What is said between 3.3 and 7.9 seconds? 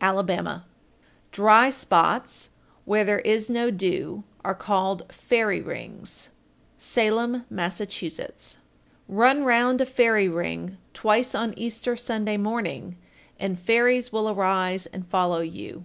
no dew, are called "fairy rings." Salem, Mass.